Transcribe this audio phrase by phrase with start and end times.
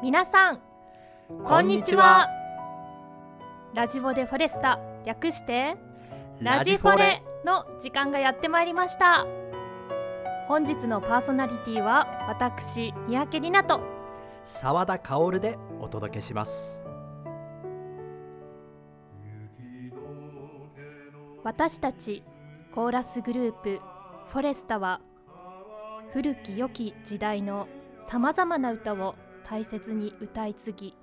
[0.00, 0.60] 皆さん
[1.44, 2.28] こんにちは。
[3.74, 5.76] ラジオでフォレスタ略して
[6.40, 9.26] ラジフォレの時間がやってまいりました。
[10.46, 13.80] 本日のパーソナリティは私三宅里奈と
[14.44, 16.80] 澤田薫でお届けします。
[21.42, 22.22] 私たち
[22.72, 23.80] コーラスグループ
[24.28, 25.00] フォレスタは
[26.12, 27.66] 古き良き時代の
[27.98, 29.16] さまざまな歌を
[29.48, 30.94] 大切に歌い継ぎ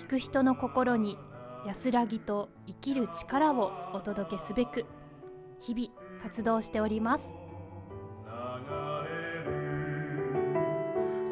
[0.00, 1.16] 聴く人の心に
[1.64, 4.84] 安らぎと生きる力をお届けすべく
[5.60, 5.88] 日々
[6.22, 7.32] 活動しております。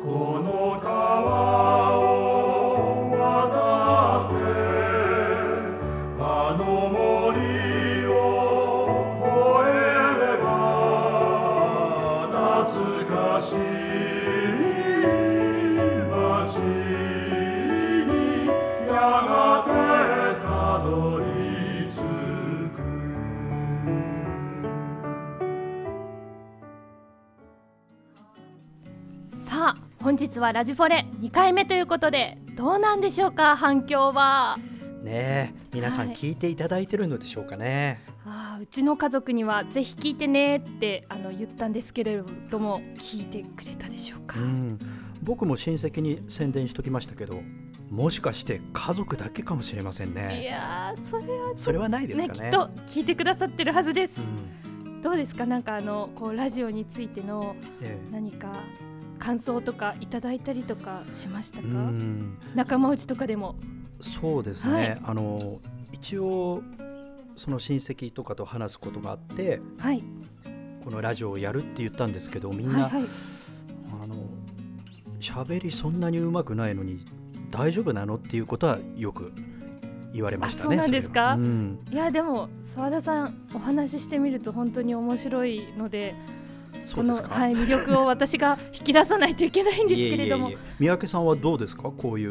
[0.04, 1.73] この川
[30.40, 34.56] はラジフォレ2回目ということでどうなんでしょうか反響は。
[35.02, 36.16] ねえ皆さんはい。
[36.16, 44.78] 聞いていただいてるのでしょうかね、あーうちの家族にはぜひ聞いてねってあの言ったんですけれども聞いてくれたでしょうか、うん、
[45.22, 47.42] 僕も親戚に宣伝しときましたけど
[47.90, 52.40] もしかして家族だけかもしれませんいねやーそれはそれはないですねかね。
[52.40, 55.02] きっと聞いてくださってるはずです、うん。
[55.02, 55.44] どうですか？
[55.44, 57.98] なんかあのこうラジオについてのえ。
[58.10, 58.54] 何か
[59.24, 62.38] 感想とかいただいたりとかしましたえか、うん。
[62.54, 63.54] 仲間内とかでも。
[64.00, 65.00] そうですね、はい。
[65.04, 65.60] あの
[65.92, 66.62] 一応
[67.36, 70.02] その親戚とかと話すことがあってはい。
[70.84, 73.04] このラジオをやるって言ったんですけどみんな、はいはい。
[74.02, 74.16] あの
[75.18, 77.02] 喋りそんなにうまくないのに
[77.50, 78.16] 大丈夫なの？
[78.16, 79.32] っていうことはよく
[80.12, 80.76] 言われましたね。
[80.76, 81.32] あそうなんですか？
[81.32, 81.78] うん。
[81.90, 86.14] いやでも澤田さんお話ししてみると本当に面白いので
[86.92, 87.14] この。
[87.14, 90.50] はい魅力を私が引き出さないといけないんですけれども。
[90.78, 91.90] 三宅さんはどうですか？
[91.90, 92.30] こういう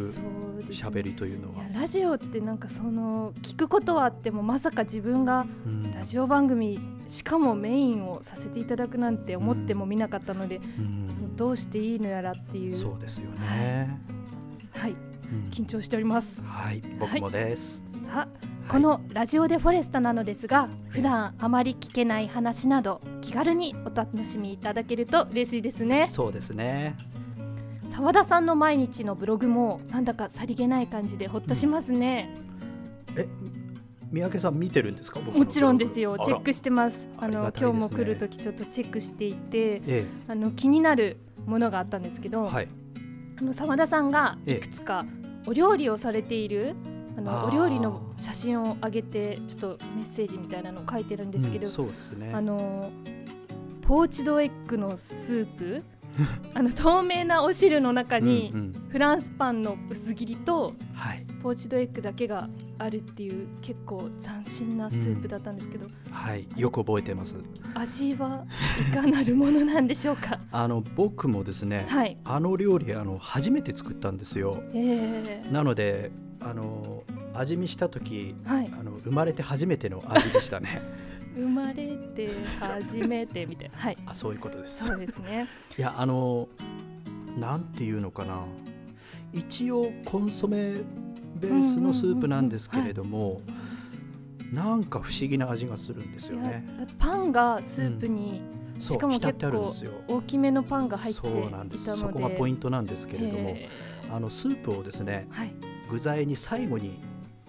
[0.69, 1.63] 喋りというのは。
[1.63, 5.93] いやラジオってなんかその聞くことはあってもまさか自分がうん。
[5.93, 11.35] ラジオ番組しかもメインをさせていただくなんて思ってもみなかったので、うん。
[11.35, 12.75] どうしていいのやらっていう。
[12.75, 13.99] そうですよね。
[14.71, 14.91] はい。
[14.91, 15.49] うん。
[15.51, 16.43] 緊張しております。
[16.43, 17.81] はい、僕もです。
[18.05, 26.07] さあこのラジオでフォレスタなのですが普段あまり聞けない話など気軽にお楽しみいただけると嬉しいですね。
[26.07, 26.95] そうですね。
[27.85, 32.29] 澤田さんの毎日のブログもなんだかさりげない感じでほっとしますね、
[33.15, 33.27] え、
[34.09, 35.19] 三宅さん見てるんですか？
[35.19, 36.17] もちろんですよ。
[36.17, 37.07] チェックしてます。
[37.17, 37.51] あのね。
[37.59, 42.67] 今日も来る時ちょっとチェックしていてえあの気になるものがあったんですけど、え、はい。
[43.39, 45.05] あの澤田さんがええいくつか
[45.45, 46.75] お料理をされている
[47.17, 52.31] あのお料理の写真を上げてちょっとメッセージみたいなのを書いてるんですけど、うんそうですね。
[52.33, 52.91] あの
[53.81, 55.83] ポーチドエッグのスープ。
[56.53, 58.73] あの透明なお汁の中にうんうん。
[58.89, 61.25] フランスパンの薄切りとはい。
[61.41, 62.47] ポーチドエッグだけが
[62.77, 67.35] あるっていう結構斬新なスープだったんですけど、はい、よく覚えてます。
[67.73, 68.45] 味は
[68.89, 70.39] いかなるものなんでしょうか？
[70.53, 72.17] あの僕もですね、はい。
[72.23, 74.61] あの料理あの初めて作ったんですよ。
[74.73, 76.11] えなので
[76.45, 78.71] あの味見した時ー、はい。
[78.79, 80.81] あの生まれて初めての味でしたね。
[81.35, 83.77] 生まれて初めてみたいな。
[83.77, 83.97] はい。
[84.05, 84.85] あそういうことです。
[84.85, 85.47] そうですね。
[85.77, 86.47] いやあの
[87.37, 88.43] なんていうのかな。
[89.31, 90.75] 一応コンソメ
[91.35, 93.41] ベースのスープなんですけれども、
[94.51, 96.63] なんか不思議な味がするんですよね。
[96.99, 98.41] パンがスープに、
[98.77, 99.91] そうしかも結構てあるんですよ。
[100.07, 101.97] 大きめのパンが入っていたそうのでなんです。
[101.97, 103.69] そこがポイントなんですけれども、え
[104.11, 106.99] あのスープをですねーはい具材に最後に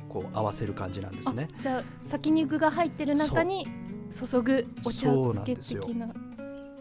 [0.06, 1.48] こう合わせる感じなんですね。
[1.60, 3.66] あじゃあ先に具が入ってる中に
[4.10, 5.82] 注ぐお茶そうなん漬けですよ。
[5.84, 6.08] 的な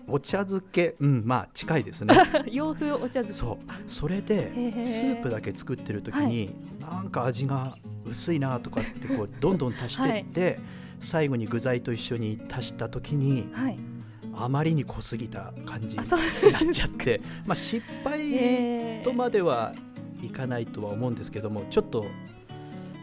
[0.06, 2.14] お茶漬け、うん、まあ近いですね。
[2.52, 3.34] 洋風お茶漬け。
[3.34, 3.58] そう、
[3.88, 10.60] それでスープだけ作ってる時に、なんか味が薄いなとかってこうどんどん足してって、
[11.00, 13.80] 最後に具材と一緒に足した時にはい。
[14.36, 16.08] あまりに濃すぎた感じになっ
[16.72, 19.04] ちゃって、まあ失敗 えー。
[19.04, 19.74] とまでは
[20.24, 22.06] いかないとは思うんですけども、ちょっと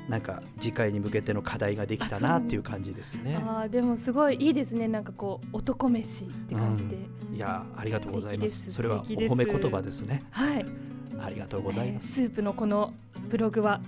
[0.09, 3.39] なんか次回に向けての課題ができたなっていう感じですね。
[3.47, 6.97] あーでもすごいいいですねなんかこう男飯って感じで、
[7.33, 8.65] いやありがとうございます。
[8.65, 10.25] すそれはお褒め言葉ですね。
[10.31, 10.67] はい
[11.23, 12.21] ありがとうございます。
[12.21, 12.93] えースープのこの
[13.29, 13.81] ブログは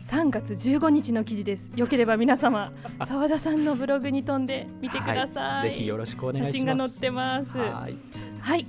[0.00, 2.72] 3月15日の記事ですよければ皆様
[3.04, 6.52] 澤田さんのブログに飛んでみてください、はい、ぜひよろしくお願いします。
[6.52, 7.94] 写真が載ってますはい。
[8.40, 8.66] はい、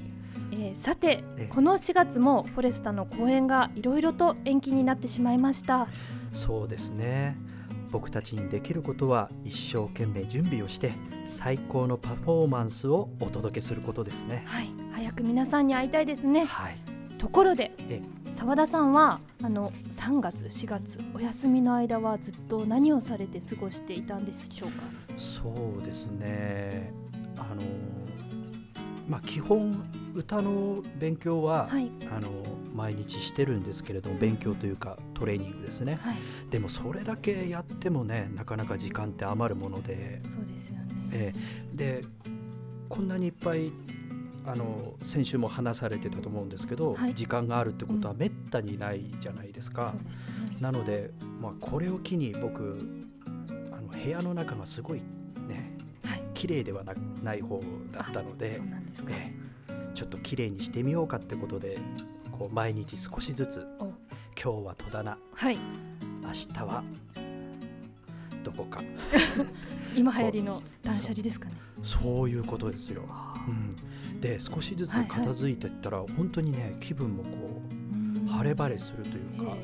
[0.59, 1.47] ええーさてええ。
[1.47, 5.87] この4月もフォレスタの公演がいろいろと延期になってしまいました。
[6.31, 7.37] そうですね。
[7.91, 10.93] 僕たちにできることは一生懸命準備をして
[11.25, 14.43] 最高のパフォーマンスをお届けすることですね。
[14.45, 14.69] はい。
[14.91, 16.45] 早く皆さんに会いたいですね。
[16.45, 16.77] はい。
[17.17, 18.01] ところでえ
[18.31, 24.83] 澤田さんはあの3月4月お休みの間はずっと何をされて過ごしていたんでしょうか？
[25.17, 26.93] そうですね。
[27.37, 27.61] あの
[29.07, 29.83] まあ基本
[30.13, 31.91] 歌の勉強は、はい。
[32.11, 32.29] あの
[32.75, 35.99] 毎日してるんですけれども勉強というかトレーニングですね。
[36.01, 36.15] はい。
[36.49, 41.75] でもそれだけやってもねなかなか時間って余るもので、そうですよね、ええ。
[41.75, 42.05] で
[42.87, 43.71] こんなにいっぱい
[44.45, 47.13] あの先週も話されてたと思うんですけど、はい。
[47.13, 49.89] 時間があるってことはめったにないじゃないですか。
[49.89, 50.57] そうですよね。
[50.61, 52.79] なので、まあ、これを機に僕
[53.71, 54.99] あの部屋の中がすごい
[55.47, 56.23] ねはい。
[56.33, 58.55] 綺麗ではなない方だったので。
[58.55, 59.49] そう、なんですか、ええ
[59.93, 61.77] ちょっと綺麗にしてみようかってことで
[62.31, 63.85] こう毎日少しずつお。
[64.41, 65.17] 今日は戸棚。
[65.33, 65.59] はい。
[66.23, 66.83] 明日は
[68.41, 68.81] どこか。
[69.95, 71.55] 今流行りの断捨離ですかね。
[71.81, 73.03] そういうことですよ。
[73.09, 73.45] あ。
[73.47, 75.09] うん、で少しずつはいはい。
[75.09, 79.63] 片付いていったら、本当にね気分もこーう晴れ晴れするというか、へ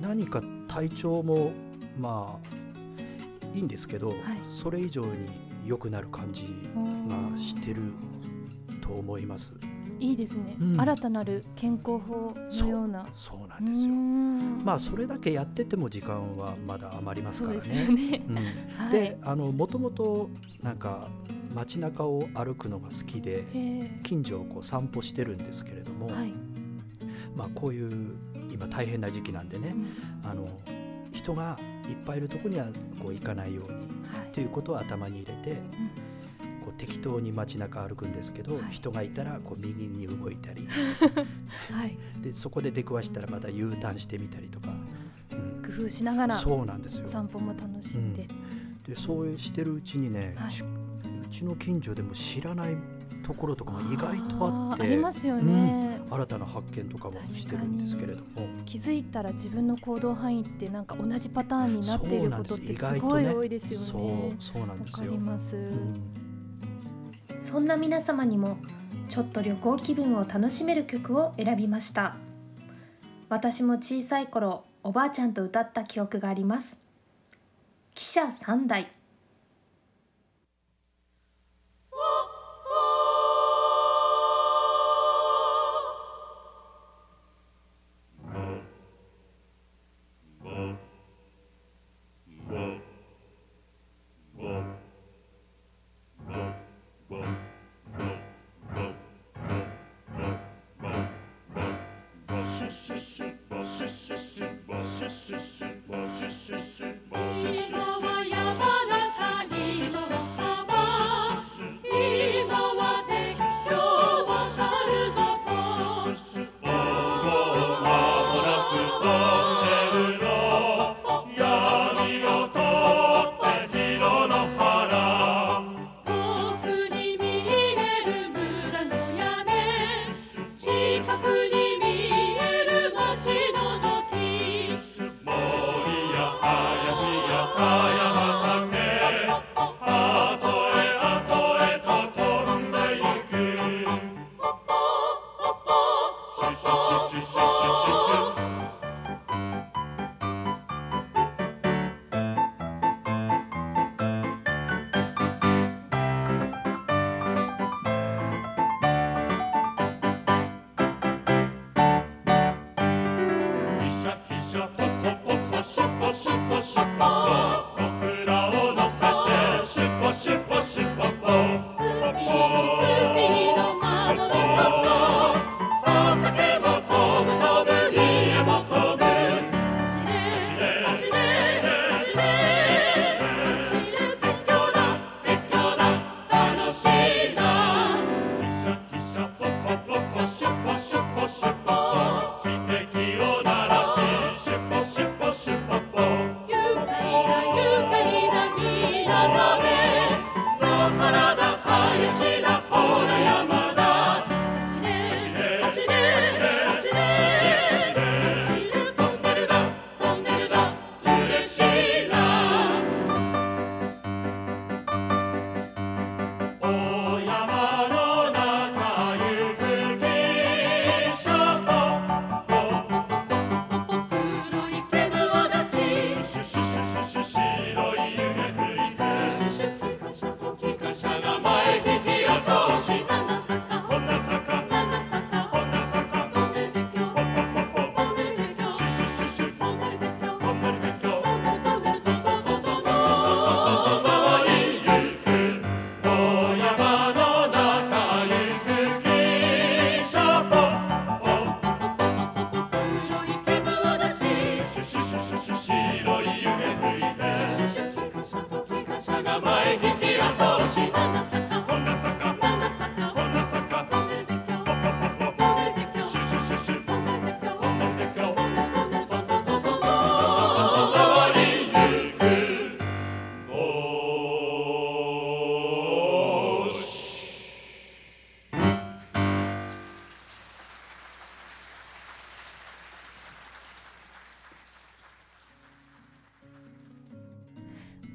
[0.00, 1.52] 何か体調も
[1.98, 4.14] まあいいんですけど、
[4.48, 5.28] それ以上に
[5.66, 7.92] 良くなる感じーがしてる
[8.92, 9.54] と思います。
[9.98, 10.80] いいですね、うん。
[10.80, 13.06] 新たなる健康法のような。
[13.14, 13.48] そう。
[13.48, 13.94] なんですよ。
[14.64, 18.22] まあそれだけやってても時間はまだ余りますからね。
[18.90, 20.28] で あのもともと
[20.62, 21.08] なんか
[21.54, 26.32] 街中を歩くのが好きでへ近所をこう散歩してるんですけれども、ーはい、
[27.36, 28.14] まあこういう
[28.50, 29.74] 今大変な時期なんでね
[30.24, 30.30] うん。
[30.30, 30.48] あの
[31.12, 31.56] 人が
[31.88, 32.66] いっぱいいるところには
[33.00, 34.28] こう行かないようにはい。
[34.28, 35.60] っていうことを頭に入れて、
[36.62, 38.64] こう適当に街中歩くんですけど、はい。
[38.70, 40.66] 人がいたらこう右に動いたり。
[41.70, 44.70] はい、でそこで出くわしたらまた U ターンしてみたりとか、
[45.32, 45.62] うん。
[45.62, 47.04] 工夫しながらそうなんですよ。
[47.04, 47.08] お。
[47.08, 48.28] 散歩も楽しんで、
[48.86, 50.50] でそうしてるうちにね、はい。
[50.50, 52.76] うちの近所でも知らない
[53.22, 54.82] ところとかも意外とあって。
[54.82, 58.26] ーありますよね、新たな発見とかもしてるんですけれども。
[58.64, 63.34] 気づいたら自分の行動範囲ってなんか同じパターンになっていることってすごい意外とね。
[63.34, 63.86] 多いですよね。
[63.86, 65.06] そうそうなんわですよ。
[65.06, 65.18] かり。
[65.18, 66.21] ます、うん
[67.42, 68.56] そんな皆様にも
[69.08, 72.14] ちょっと旅行気分を楽しめる曲を選びました。
[73.28, 76.76] 私も小さい頃おばあちゃんと歌った記憶があります。
[77.96, 78.92] 汽車3台。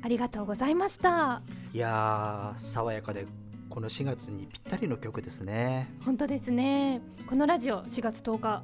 [0.07, 1.41] ありがとうございました。
[1.73, 3.27] いやー爽やかで
[3.69, 5.93] この4月にぴったりの曲ですね。
[6.05, 7.01] 本当ですね。
[7.27, 8.63] このラジオ4月10日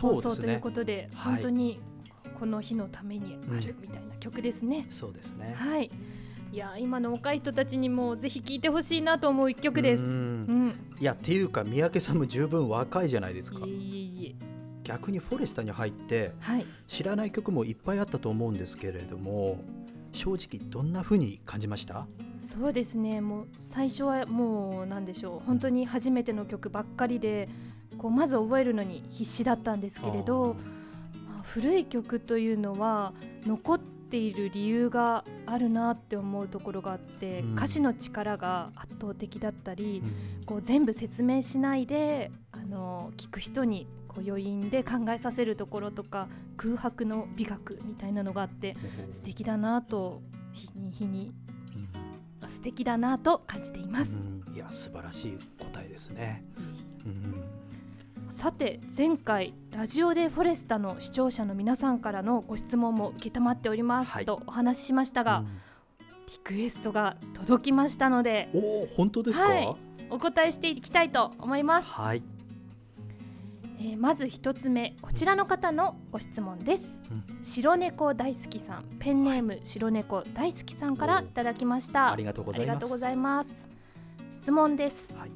[0.00, 1.34] 放送ということではい。
[1.34, 1.80] 本当に
[2.40, 3.82] この日のためにあるうん。
[3.82, 5.52] みたいな曲ですね、そうですね。
[5.54, 5.90] はい。
[6.50, 10.02] いや今の若い人たちにもぜひ聴いてほしいなと思う一曲です。
[10.02, 10.68] ううん。
[10.68, 10.74] ん。
[10.98, 13.58] いやっていうか三宅さんも十分若いじゃないですか。
[14.82, 16.64] 逆にフォレスタに入ってはい。
[16.86, 19.62] 知らない曲もいっぱいあったと思うんですけれども
[20.12, 22.06] 正直どんな風に感じました？
[22.40, 23.20] そうですね。
[23.20, 25.46] もう最初はもうなんでしょう。
[25.46, 27.48] 本当に初めての曲ばっかりで
[27.98, 30.56] こうまず覚えるのに必死だったんですけれど
[31.26, 33.12] まあ、古い曲というのは
[33.46, 37.54] 残っている理由があるなって思うところがあって、うん。
[37.54, 40.44] 歌詞の力が圧倒的だったりう、ん。
[40.44, 42.41] こう全部説明しないであ
[42.72, 48.76] の聞く人にこう余韻で考えさせるところとか空白の美学みたいなのがあって
[49.10, 50.20] 素敵だなと
[50.52, 51.32] 日に日に
[52.46, 54.12] 素敵だなと感じています。
[54.12, 54.54] うん。
[54.54, 56.44] いや素晴らしい答えですね、
[57.04, 57.44] うん。
[58.28, 64.24] さて前回ラジオでフォレスタの視聴者の皆さんからのご質問も承っております、はい。
[64.24, 65.46] とお話ししましたが、うん。
[66.26, 69.44] リクエストが届きましたのでおお本当ですか？
[69.44, 69.76] はい。
[70.10, 72.22] お答えしていきたいと思います、はい
[73.84, 82.12] えーまず一つ目こちらの方のご質問です、う白猫大好きさんペンネーム白猫大好きさんからいただきました。
[82.12, 83.66] ありがとうごあざいます。
[84.30, 85.12] 質問です。
[85.14, 85.30] はい。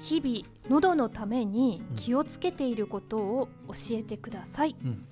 [0.00, 5.04] 日々喉のために気をつけていることを教えてください、うん。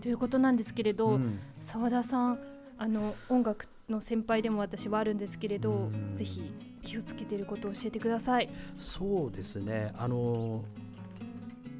[0.00, 1.40] ということなんですけれどうん。
[1.58, 2.38] 澤、田さん
[2.78, 6.14] あの音楽の先輩でも私はあるんですけれど、うん。
[6.14, 8.48] ぜひ気をつけていることを教えてください。
[8.78, 9.92] そうですね。
[9.98, 10.62] あの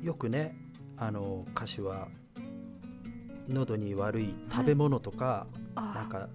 [0.02, 0.56] よくね
[0.96, 2.08] あの歌詞は
[3.48, 6.28] 喉に悪い食べ物とか、あなんか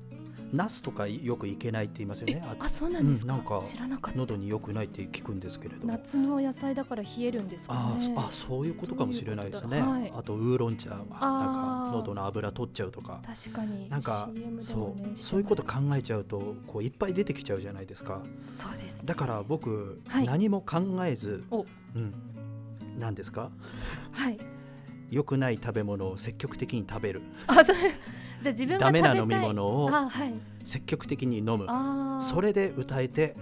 [0.53, 2.41] ナスとかよくいけないって言いますよね。
[2.45, 4.19] ああそうなんですか,、うんなんか知らなかった。
[4.19, 5.91] 喉に良くないって聞くんですけれども。
[5.91, 7.79] 夏のお野菜だから冷えるんですかね。
[7.81, 10.13] あーあそういうことかもしれないですね、そういうはい。
[10.15, 11.97] あとウーロン茶はなんあかー。
[11.97, 13.21] 喉の油取っちゃうとか。
[13.25, 13.89] 確かに。
[13.89, 18.03] なんかでそうそういうこと考えちゃうとこういっぱい出てきちゃうじゃないです。
[18.05, 18.21] か
[18.57, 21.65] そうですだから僕、はい何も考えず、お
[21.95, 22.13] うん、
[22.99, 23.51] 何ですか？
[24.11, 24.39] はい。
[25.09, 27.21] 良くない食べ物を積極的に食べる。
[27.47, 27.85] あそうじゃ
[28.45, 29.15] あ自分がダメ食べたい。
[29.15, 30.33] な飲み物をあはい。
[30.63, 31.65] 積極的に飲む。
[31.67, 32.21] あー。
[32.21, 33.35] それで歌えて。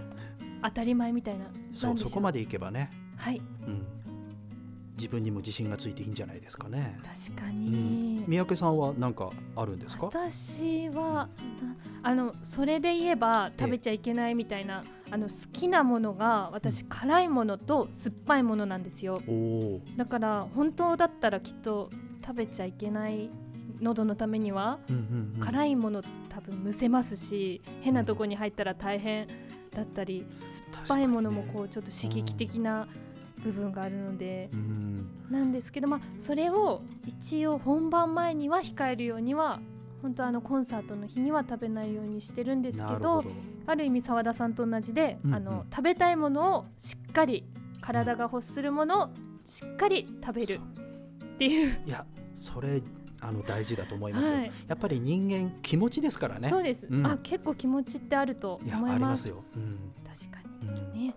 [0.62, 1.46] 当たり前みたいな。
[1.72, 1.96] そう。
[1.96, 3.38] そこまでいけばね、はい。
[3.38, 3.86] うん、
[5.00, 7.00] 自分にも自信がついていいんじゃないですかね。
[7.02, 10.06] 確かうにん、三宅さんは何かあるんですか？
[10.06, 11.28] 私はな
[12.02, 19.22] あのそれで言えば食べちゃいけないみたいなあの好きなものが私辛いものと酸っぱいものなんですよ。
[19.96, 21.90] だから本当だったらきっと
[22.22, 23.30] 食べちゃいけない
[23.80, 29.26] 喉のためにはー、うんうんうん、辛いもの多分むせますし変なとこに入ったら大変
[29.74, 30.26] だったり
[30.74, 32.86] 酸っぱいものもこうちょっと刺激的な
[33.40, 35.06] 部分があるのでうん。
[35.30, 39.60] なんですけどまあそれを一応本番前には控えるようには
[40.02, 43.24] 本当あのコンサートの日には食べないようにしてるんですけど
[43.66, 45.34] ある意味澤田さんと同じで、うんうん。
[45.36, 47.44] あの食べたいものをしっかり
[47.80, 49.10] 体が欲するものを
[49.44, 50.60] しっかり食べる
[51.34, 52.04] っていう、いや
[52.34, 52.82] それ
[53.20, 56.48] あの大事だと思いますよ、はい、やっぱり人間気持ちですからね。
[56.48, 57.06] そうです、うん。
[57.06, 58.94] あ結構気持ちってあると思います。
[58.94, 61.14] ありますよ、うん、確かにですね、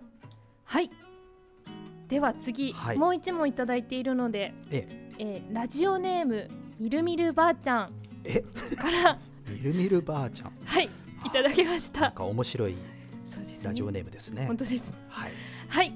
[0.64, 0.90] はい
[2.14, 2.96] では次、はい。
[2.96, 4.86] もう一問いただいているので、え
[5.18, 5.42] え。
[5.50, 7.90] ーラジオネームみるみるばあちゃん
[8.24, 8.40] え？
[8.76, 9.18] から。
[9.48, 10.52] みるみるばあちゃん。
[10.64, 10.88] はい
[11.26, 12.00] いただきました。
[12.02, 12.76] なんか面白い
[13.64, 14.46] ラジオネームですね。
[14.46, 14.94] 本当です。
[15.08, 15.32] はい。
[15.68, 15.92] はい。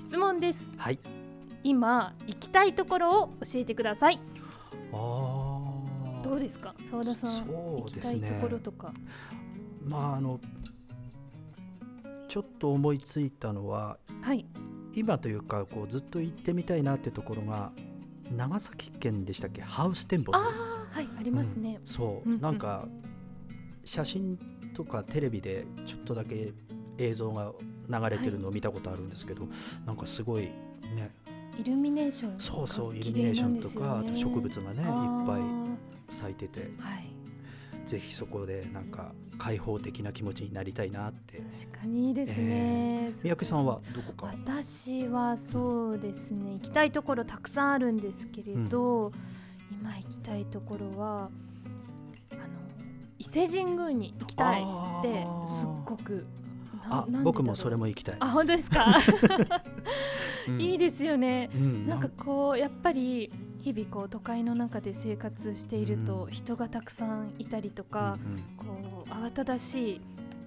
[0.00, 0.68] 質問です。
[0.76, 0.98] はい。
[1.62, 4.20] 今行きたいところを教えてください。
[4.92, 6.22] あー。
[6.22, 6.74] どうですか？
[6.90, 7.46] 澤田さん、そう
[7.80, 8.92] 行きたいところとか。
[9.86, 10.38] まああの
[12.28, 14.44] ちょっと思いついたのははい
[14.96, 17.72] 今というかこうずっと行ってみたいなってところが
[18.30, 19.62] 長崎県でしたっけ？
[19.62, 20.36] ハウステンボス。
[20.36, 22.40] ああはいありますね、そう、うんうん。
[22.40, 22.86] なんか
[23.84, 24.38] 写真
[24.74, 26.52] とかテレビでちょっとだけ
[26.98, 27.52] 映像が
[27.88, 29.48] 流れてるのを見たことあるんですけど、
[29.84, 31.10] なんかすごいね。
[31.58, 35.76] イルミネーションそうそうイがルミネーションとか、綺麗なんですあと植物がねいっぱいあ
[36.08, 36.60] 咲いてて。
[36.60, 37.10] ーはい。
[37.86, 41.38] ぜひそこでなんか開放的な気持ちになりたいなって。
[41.38, 44.26] 確かにいいですね、三宅さんはどこか。
[44.26, 46.52] 私はそうですね。
[46.54, 49.12] 行きたいところたくさんあるんですけれど、
[49.70, 51.30] 今行きたいところは
[52.32, 52.42] あの
[53.18, 56.26] 伊勢神宮に行きたいってすっごく
[56.88, 58.16] なあ僕もそれも行きたい。
[58.20, 58.96] あ本当ですか、
[60.48, 60.60] うん。
[60.60, 61.50] いいですよね。
[61.54, 61.86] うん。
[61.86, 66.30] なんかこうやっぱり日々こう都会の中で生活しているとうん。
[66.30, 68.18] 人がたくさんいたりとか、
[68.58, 68.93] こう
[69.24, 69.96] 慌ただし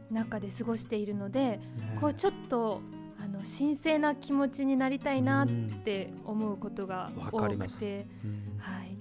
[0.10, 1.62] い中で過ごしているので、ね。
[2.00, 2.82] こうちょっと
[3.20, 7.80] あの神聖な気持ちになりたいなって思うことがわ多くかります。
[7.82, 8.58] て、うん。
[8.60, 8.98] はい、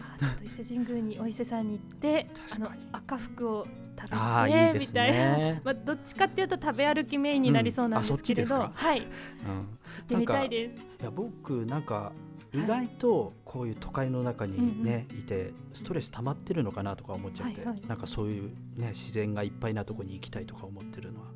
[0.00, 3.66] あちょっと伊勢神宮にお伊勢さんに行ってあの赤福を
[4.00, 5.16] 食べていいですみたいな。
[5.36, 5.60] ね。
[5.64, 8.62] まあ、どっちかっていうと食べ歩きメインになりそうなんですけれど、うん。
[8.68, 9.06] はい、行
[9.48, 9.62] うん。
[9.62, 10.76] ってみたいです。
[10.76, 12.12] いや僕なんか
[12.52, 21.26] 意外とこういう都会の中にね、いてストレス溜まってるのかなとか思っちゃって、はなんかそういうね自然がいっぱいなとこに行きたいとか思ってるのは。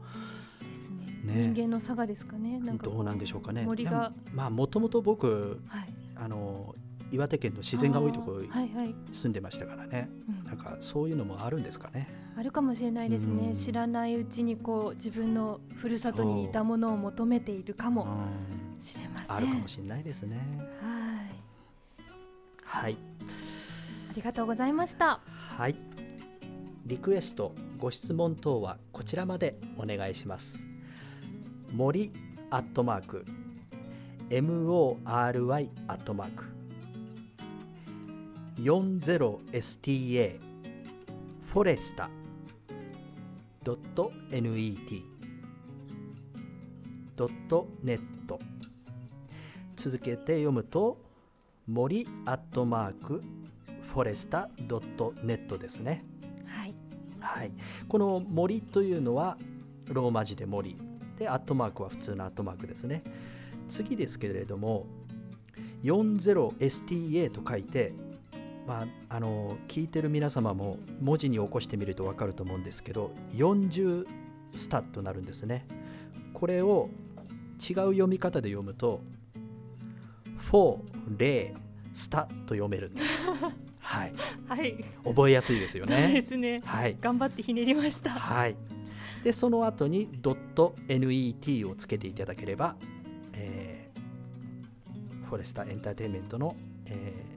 [0.73, 1.07] ですね。
[1.23, 1.53] ね。
[1.53, 2.59] 人間の差がですかね。
[2.59, 3.63] なんかこどうなんでしょうかね。
[3.65, 4.13] 森が。
[4.33, 6.75] まあもともと僕はい、あの
[7.11, 8.49] 岩手県の自然が多いところに
[9.13, 10.09] 住んでましたからね。
[10.29, 10.45] うん。
[10.45, 12.09] なんかそういうのもあるんですかね。
[12.37, 13.53] あるかもしれないですね、うん。
[13.53, 18.07] 知らないうちにこう自分のふるさとに似たものを求めているかもう
[18.79, 18.83] ん。
[18.83, 19.37] しれません。
[19.37, 20.39] あるかもしれないですね。
[20.83, 20.92] はい、
[22.73, 22.97] はい。
[24.11, 25.21] ありがとうございました。
[25.57, 25.77] はい。
[26.87, 30.67] リクエスト、ご質問等はこちらまでお願いします。
[31.71, 32.11] 森
[32.51, 33.27] アットマーク
[34.31, 36.45] MORY アットマーク
[38.59, 40.41] 40STA
[41.47, 42.11] フォレスタ
[43.65, 45.03] .net
[47.17, 48.41] ドットネット
[49.77, 51.12] 続けて読むと
[51.67, 53.23] 森アットマーク
[53.83, 56.05] フォレスタ .net ですね。
[56.47, 56.75] はい、
[57.21, 57.53] はい、
[57.89, 59.39] この森というのは
[59.89, 60.77] ローマ字で森
[61.19, 63.03] でアットマークは普通のアットマークですね。
[63.69, 64.87] 次ですけれども
[65.85, 67.93] 40STA と書いて、
[68.67, 74.07] まあ、あの聞いてる皆様も文字に起こしてみると分かると思うんですけど40
[74.55, 75.67] スタとなるんですね。
[76.35, 76.89] これを
[77.61, 79.01] 違う読み方で読むと
[80.43, 80.79] 4、
[81.17, 81.55] 0、
[81.93, 83.27] スタと読めるんです。
[83.81, 84.13] はい、
[84.47, 86.23] はい、覚えやすいですよそうでね。
[86.23, 86.63] すね。
[86.65, 88.11] はい、頑張ってひねりました。
[88.11, 88.57] はい。
[89.25, 92.77] で、その後に .net をつけていただければ、
[93.35, 93.83] えー
[95.29, 96.55] フォレスタエンターテインメントの、
[96.87, 97.33] えー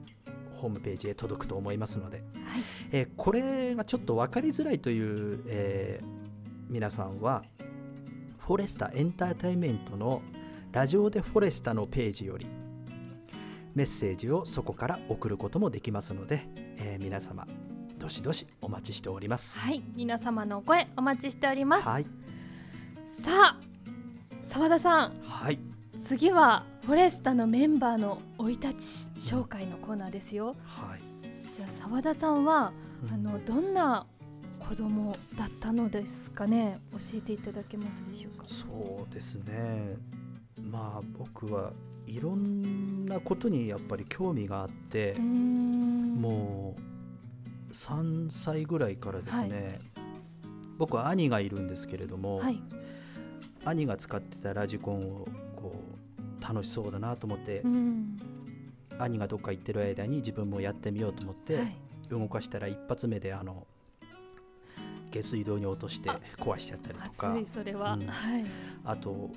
[0.56, 2.22] ホームページへ届くと思いますので、
[2.90, 5.00] えーこれがちょっと分かりづらいとい
[5.34, 6.06] う、えー
[6.68, 7.44] 皆さんは、
[8.38, 10.22] フォレスタエンターテインメントの
[10.72, 12.46] ラジオでフォレスタのページより
[13.76, 17.46] メッセージをそこから送ることもできますので、えー皆様
[17.98, 19.58] どしどしお待ちしております。
[19.58, 21.88] はい、皆様のお声お待ちしております。
[21.88, 22.06] はい、
[23.04, 23.60] さあ、
[24.44, 25.58] 澤田さん、はい、
[26.00, 30.56] 次はフォレスタのメンバーの生い立ち紹介のコーナーですよ。
[30.64, 31.00] はい。
[31.54, 34.06] じゃあ澤田さんは、うんあのどんな
[34.58, 36.80] 子供だったのですかね？
[36.92, 38.44] 教えていただけますでしょうか？
[38.46, 39.96] そうですね。
[40.62, 41.72] まあ僕は
[42.06, 45.16] いろんなことにやっぱり興味があって。
[46.16, 46.74] も
[47.68, 49.80] う3歳ぐらいからですね、
[50.78, 52.60] 僕は兄がいるんですけれども、はい。
[53.64, 55.74] 兄が使ってたラジコンをこ
[56.40, 58.16] う楽しそうだなと思って、うん。
[58.98, 61.76] 兄がどっか行ってる間に自分もやってみようと思って、はい。
[62.08, 63.66] 動かしたら一発目であの
[65.10, 67.36] 下水道に落として壊しちゃったりとか。
[68.84, 69.30] あと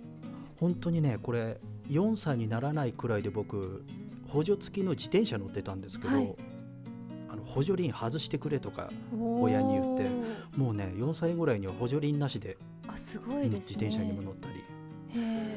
[0.58, 1.58] 本当にねこれ
[1.90, 3.84] 4歳にならないくらいで僕
[4.28, 6.36] 補助付きの自転車乗ってたんですけど、はい。
[7.32, 10.10] あの補助輪外してくれとか親に言って
[10.58, 13.58] もうね4歳ぐらいには補助輪なしで、あすごいね。
[13.58, 14.64] 自転車にも乗ったり。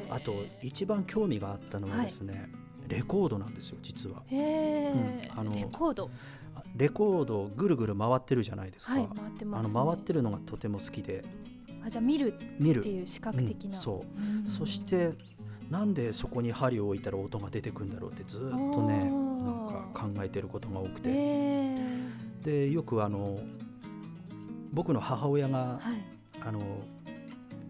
[0.09, 2.49] あと一番興味があったのはですね、
[2.87, 4.23] レコードなんですよ実は。
[4.31, 6.09] うんあのレコード？
[6.55, 11.23] あレコードぐるぐる回ってるじゃないですか、はい回ってます、ね、あの回ってるのがとても好きで。
[11.85, 14.19] あじゃあ見る見るっていう視覚的な、うんそう。
[14.19, 14.49] うん。
[14.49, 15.13] そして
[15.73, 21.77] なんでそこに針を置いたら音が出てくるんだろうってずーっとねなんか考えてることが多くて、へ
[22.43, 23.39] でよくあの
[24.71, 26.03] 僕の母親がーはい。
[26.45, 26.61] あの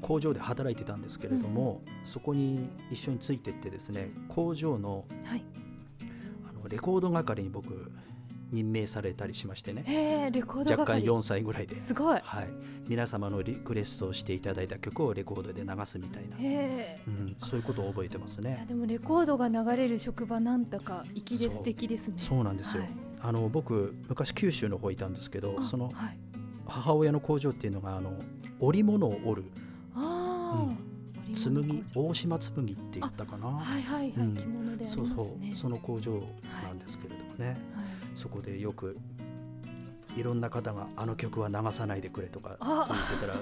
[0.01, 5.45] 工場で働いてたんですけれども、そこに一緒についてってですね工場のはい。
[6.49, 7.89] あのレコード係に僕
[8.53, 9.83] 任命されたりしましてね。
[9.85, 12.21] へえレコード若干係4歳ぐらいで、すごい。
[12.23, 12.47] はい、
[12.87, 18.65] 皆様のリクエストをしていただいた曲をレコードで流すみたいな、うん、そういうことを覚えてますいやね。
[18.67, 22.15] でもレコードが流れる職場なんだか粋で素敵ですね。
[22.17, 22.91] そうなんですよ、はい。
[23.21, 26.17] あの僕昔九州の方いたんですけどあそのはい。
[26.65, 28.13] 母親の工場っていうのがあの
[28.59, 29.51] 織物を織る。
[29.95, 33.47] ああ、紬大島紬って言ったかな。
[33.47, 34.35] はいはいはい、うん。
[34.37, 35.47] 着物でありそうますね。
[35.47, 35.55] そう。
[35.55, 36.13] その工場
[36.63, 38.97] なんですけれどもね、はいそこでよく
[40.15, 43.39] いろんな方があの曲は流さないでくれとかあ言ってたら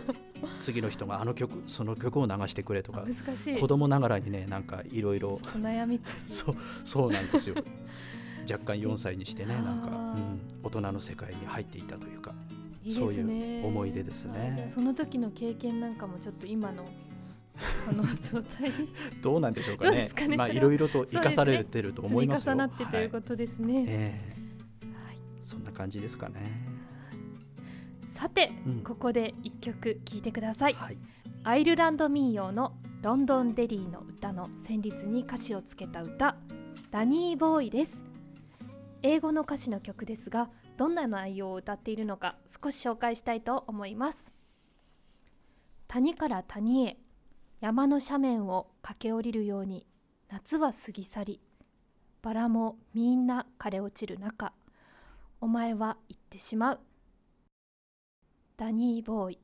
[0.60, 3.60] 次の人があの曲その曲を流してくれとか難しい。
[3.60, 7.56] 子供ながらにねなんかいろいろ悩み そうそうなんですよ。
[8.50, 12.34] 若干4歳にしてねなんか、うん、大人の世界に入っていたというか
[12.84, 14.68] いいそういう思い出ですね。
[14.70, 16.90] その時の経験なんかもちょっと今のこ
[17.94, 18.70] の 状態。
[18.70, 18.90] に
[19.22, 20.10] どうなんでしょうかね。
[20.28, 20.38] ね。
[20.38, 22.54] まあいろいろと生かされてると思いますよ。
[22.54, 24.32] 積み重なってということですね、ええ。
[24.34, 24.41] はい
[25.52, 26.40] そんな感じですかね。
[28.02, 28.84] さて、うん。
[28.84, 30.98] ここで一曲聴いてください、はい。
[31.44, 36.38] アイルランド民謡のロンドンデリーの歌の旋律に歌詞をつけた歌
[36.90, 38.02] ダニーボーイです。
[39.02, 44.32] 英語の歌詞の曲ですがどんな内容を歌っているのか少し紹介したいと思います。
[45.90, 46.98] 谷から谷へ
[47.60, 49.86] 山の斜面を駆け下りるように
[50.30, 51.42] 夏は過ぎ去り
[52.22, 54.54] バラもみんな枯れ落ちる中
[55.44, 56.80] お前は行ってしまう。
[58.58, 59.40] ダニーボーイ。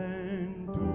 [0.00, 0.89] land.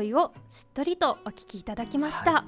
[0.00, 2.44] ボーイをしっとりとお聴きいただきました、、は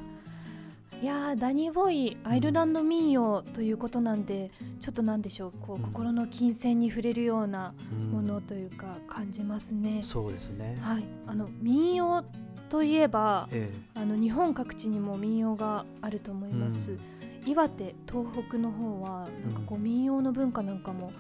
[1.03, 1.07] い。
[1.07, 5.83] やーダニーボーイアイルランド民謡ということなんで、ちょっとなんでしょうこう、うん。
[5.83, 8.11] 心の金銭に触れるようなうん。
[8.11, 11.05] ものというか感じますね、そうですね、はい。
[11.27, 12.25] あの民謡
[12.71, 17.01] といえばえあの日本各地にも民謡があると思います、うん。
[17.45, 21.13] 岩手東北の方はなんかこう民謡の文化なんかも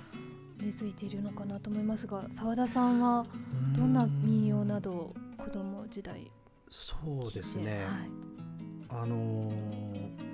[0.62, 3.26] 根付いているのかなと思いますが澤田さんは
[3.74, 6.30] えどんな民謡などを子供時代。
[6.70, 6.94] そ
[7.28, 7.84] うですね、
[8.90, 9.02] はい。
[9.02, 10.32] あのー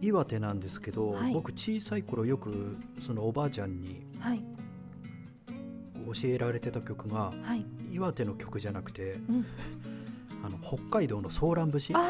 [0.00, 1.32] 岩手なんですけど、はい。
[1.32, 4.42] 僕小さい頃よくそのおばあちゃんにはい。
[6.12, 9.46] 教えられてた曲がはい、岩手の曲じゃなくてうん、
[10.44, 11.92] あの北海道のソーラン節。
[11.92, 12.02] そう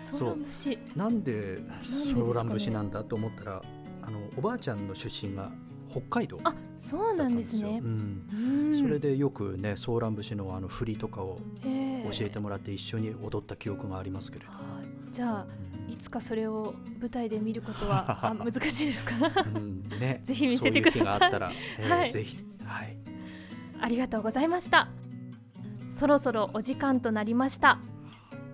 [0.00, 0.78] ソーラン節。
[0.96, 3.62] なんでソーラン節なんだと思ったら
[4.02, 5.52] あのおばあちゃんの出身が
[6.00, 7.80] 北海道だあそうなんですね。
[7.82, 8.26] うん。
[8.32, 8.78] うん。
[8.78, 11.68] それでよくねソーラン節のあの振りとかを教
[12.26, 14.50] えてもらって一緒に踊った記憶がありますけれど、
[15.12, 15.46] じゃあ
[15.86, 15.92] うん。
[15.92, 19.14] いつかそれを舞台で見ることは あ難しいですか？
[19.54, 21.02] うんね、 ぜひ見せてください。
[21.02, 22.10] そういう日があったら、えーはい。
[22.10, 22.96] ぜひ、はい、
[23.80, 24.88] ありがとうございました。
[25.90, 27.78] そろそろお時間となりました。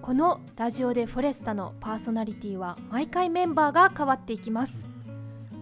[0.02, 4.84] このラジオでフォレスタのパーソナリティは毎回メンバーが変わっていきます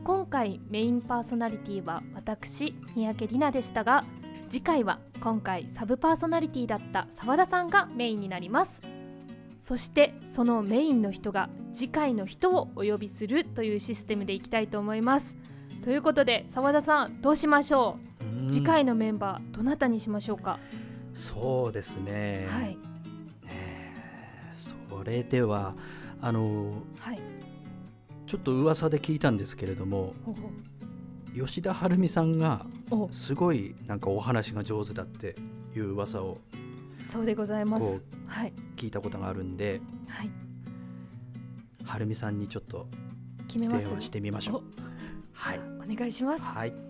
[0.05, 4.05] 今回メインパーソナリティは私三宅里奈でしたが
[4.49, 8.81] 次回は今回サブパーソナリティだった澤田さんがメインになります。
[9.59, 15.37] そしてそのメインの人が次回の人をお呼びするというシステムでいきたいと思います。
[15.83, 18.25] ということで澤田さんどうしましょう？
[18.25, 18.49] うん。
[18.49, 20.59] 次回のメンバーどなたにしましょうか、
[21.13, 22.79] そうですね、はい。
[23.49, 25.75] えーそれでは
[26.21, 27.21] あのはい
[28.29, 30.15] ちょっと噂で聞いたんですけれども
[31.35, 32.67] 吉田晴美さんが
[33.11, 35.35] すごいなんかお話が上手だって
[35.75, 36.39] いう噂を
[36.99, 38.03] そうでございます。
[38.27, 38.53] はい。
[38.77, 40.31] 聞いたことがあるんではい。
[41.85, 42.87] 晴美さんにちょっと
[43.55, 44.63] 電話してみましょう。
[45.33, 45.59] はい。
[45.59, 46.43] お願いします。
[46.43, 46.88] はい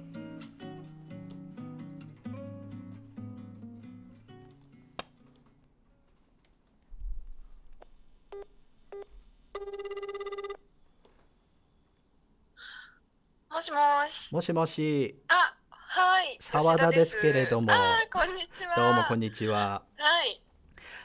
[14.30, 14.52] もし。
[14.52, 16.36] もしあ、はい。
[16.38, 17.72] 澤田ですけれども
[18.12, 18.76] こんにちは。
[18.76, 20.42] どうもこんににちははい。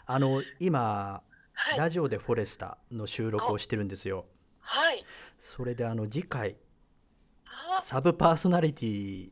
[0.05, 1.79] あの今はい。
[1.79, 4.25] ラジオでフォレスタの収録をしてるんですよ
[4.59, 5.05] はい。
[5.39, 6.57] それであの次回
[7.45, 9.29] あ、サブパーソナリティ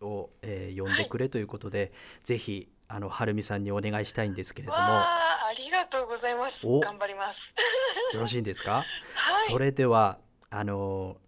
[0.00, 6.66] を、えー呼んでくれということで、ぜひあのはるみさんにお願いしたいんですけれどもわあ、ありがとうございます。
[6.66, 7.52] お頑張ります。
[8.14, 9.52] よろしいんですか、 はい。
[9.52, 11.18] それではあの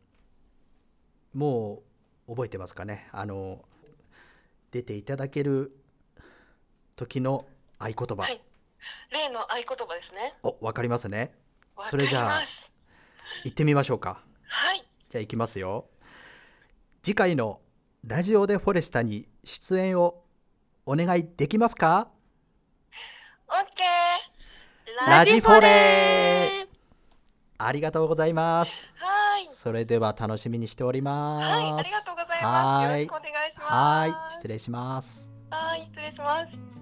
[1.35, 1.86] もう
[2.29, 3.09] 覚えてますかね？
[3.12, 3.65] あの
[4.71, 5.77] 出ていただける
[6.97, 7.47] 時の
[7.79, 8.41] 合言葉、はい。
[9.11, 10.35] 例の合言葉ですね。
[10.43, 11.35] おわかりますね
[11.91, 12.43] それじゃあ
[13.45, 14.85] 行ってみましょうかはい。
[15.09, 15.87] じゃあ行きますよ
[17.03, 17.61] 次回の
[18.05, 20.23] ラジオでフォレスタに出演を
[20.85, 22.09] お願いできますか？
[23.49, 25.11] オッケー。
[25.11, 26.69] ラジフォレレ
[27.59, 29.15] ありがとうございますはい。
[29.49, 31.73] それでは楽しみにしておりますはい。
[31.81, 32.85] ありがとうございます。
[32.85, 33.73] よろしくお願いします。
[33.73, 35.81] はい失礼しますはい。
[35.93, 36.77] 失礼します。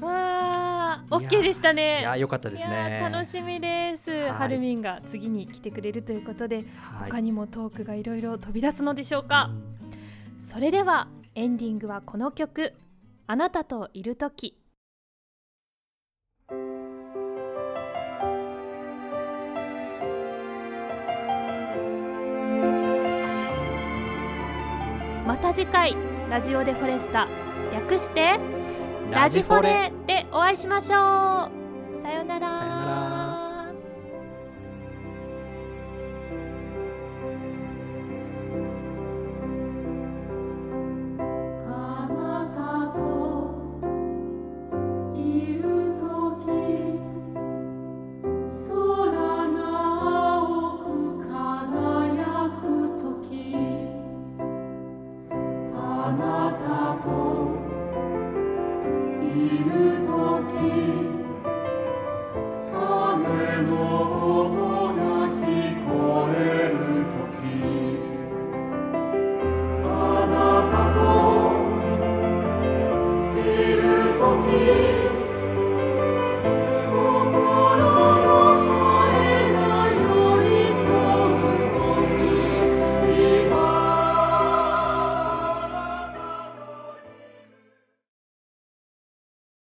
[0.00, 9.70] わあ、オッケーでしたいねや良かったですいやねー楽しみです、はいはるみんが次に来てくれるということで、はい他にもトークがいろいろ飛び出すのでしょうか、うん
[10.42, 12.74] それではエンディングはこの曲
[13.28, 14.30] 「あなたといると
[25.30, 25.96] また次回
[26.28, 27.28] ラジオでフォレスタ
[27.72, 28.40] 略して
[29.12, 29.92] ラジフォレ。
[30.04, 31.48] でお会いしましょ
[31.96, 32.02] う。
[32.02, 33.29] さよなら